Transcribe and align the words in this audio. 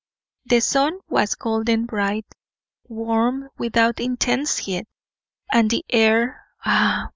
The 0.45 0.61
sun 0.61 0.97
was 1.09 1.35
golden 1.35 1.85
bright, 1.85 2.25
warm 2.87 3.49
without 3.59 3.99
intense 3.99 4.57
heat; 4.57 4.87
and 5.53 5.69
the 5.69 5.85
air 5.91 6.43
ah! 6.65 7.09